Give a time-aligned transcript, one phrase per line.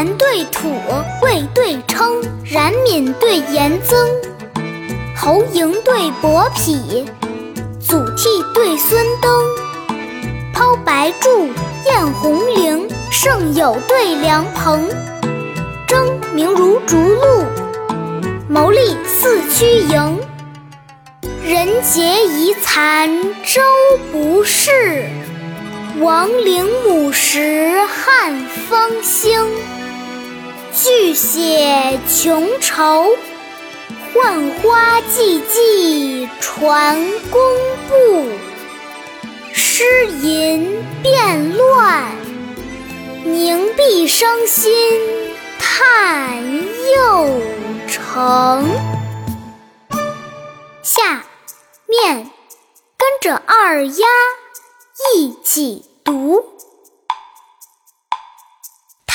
[0.00, 0.80] 寒对土，
[1.20, 3.98] 贵对称，冉闵对严曾，
[5.14, 7.04] 侯嬴对伯嚭，
[7.78, 9.30] 祖逖对孙登，
[10.54, 11.50] 抛白昼，
[11.84, 14.88] 宴红绫，胜友对良朋，
[15.86, 17.44] 争名如逐鹿，
[18.48, 20.18] 谋利似趋盈，
[21.44, 23.06] 人杰遗残
[23.44, 23.60] 周
[24.10, 25.10] 不是，
[26.00, 28.34] 亡灵母时汉
[28.66, 29.38] 方兴。
[30.72, 33.16] 巨蟹穷愁，
[34.14, 36.96] 浣花寂寂传
[37.30, 37.40] 工
[37.88, 38.28] 部。
[39.52, 42.04] 诗吟变乱，
[43.24, 44.72] 凝碧伤心
[45.58, 46.44] 叹
[46.94, 47.40] 又
[47.88, 48.64] 成。
[50.82, 51.24] 下
[51.86, 52.30] 面
[52.96, 54.06] 跟着二丫
[55.16, 56.44] 一起读。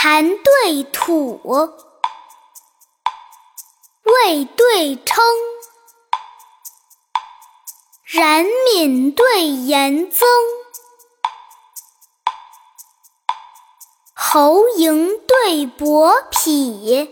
[0.07, 1.41] 谈对吐，
[4.03, 5.25] 谓对称，
[8.03, 10.29] 冉闵对颜增，
[14.13, 17.11] 侯嬴对伯匹，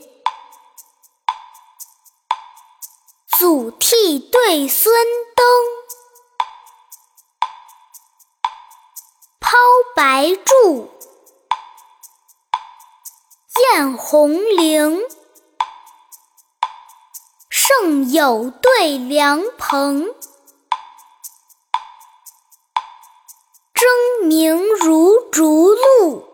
[3.40, 4.94] 祖逖对孙
[5.36, 5.48] 登，
[9.40, 9.58] 抛
[9.96, 10.92] 白柱。
[13.76, 15.02] 焰红绫，
[17.50, 20.14] 胜友对凉棚，
[23.74, 26.28] 争名如逐鹿，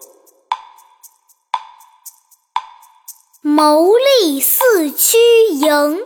[3.41, 5.17] 谋利似驱
[5.61, 6.05] 蝇。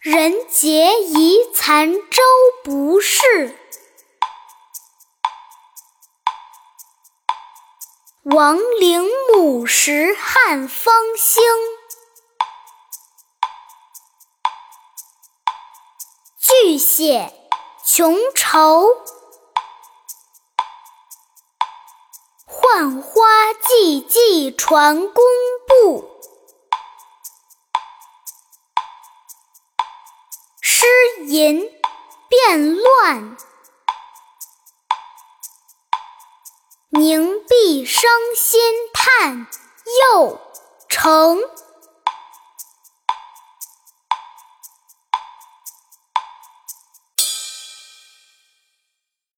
[0.00, 2.22] 人杰遗残周
[2.62, 3.56] 不是。
[8.24, 11.42] 王陵母石汉方兴，
[16.38, 17.32] 巨蟹
[17.82, 18.88] 穷愁，
[22.44, 25.24] 浣花寂寂传工
[25.66, 26.20] 部。
[30.60, 30.86] 诗
[31.24, 31.72] 吟
[32.28, 33.38] 变乱。
[36.92, 38.60] 凝碧伤心
[38.92, 39.46] 叹
[40.12, 40.40] 又
[40.88, 41.38] 成。